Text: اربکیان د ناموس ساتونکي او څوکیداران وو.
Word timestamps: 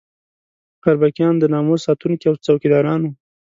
اربکیان 0.87 1.35
د 1.39 1.43
ناموس 1.53 1.81
ساتونکي 1.87 2.25
او 2.29 2.35
څوکیداران 2.45 3.01
وو. 3.03 3.11